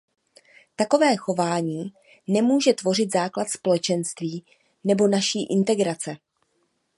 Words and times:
Takové 0.75 1.15
chování 1.15 1.93
nemůže 2.27 2.73
tvořit 2.73 3.11
základ 3.13 3.49
Společenství 3.49 4.43
nebo 4.83 5.07
naší 5.07 5.45
integrace. 5.45 6.17